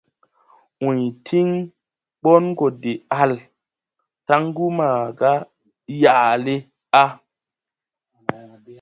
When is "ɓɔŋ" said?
2.21-2.43